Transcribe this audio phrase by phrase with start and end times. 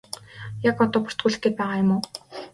[0.69, 2.01] Яг одоо бүртгүүлэх гээд байгаа юм уу?